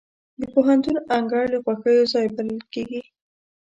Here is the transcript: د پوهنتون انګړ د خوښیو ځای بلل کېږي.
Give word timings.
د 0.39 0.41
پوهنتون 0.53 0.95
انګړ 1.17 1.43
د 1.51 1.55
خوښیو 1.63 2.09
ځای 2.13 2.25
بلل 2.35 2.61
کېږي. 2.73 3.01